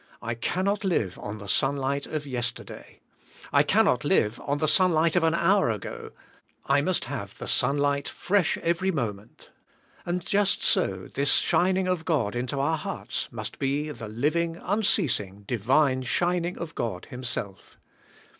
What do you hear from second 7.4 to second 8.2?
sunlight